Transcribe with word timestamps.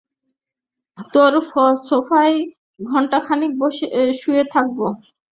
তোর 1.13 1.33
সোফায় 1.83 2.37
ঘণ্টাখানিক 2.87 3.51
শুয়ে 4.19 4.43
থাকব। 4.53 4.79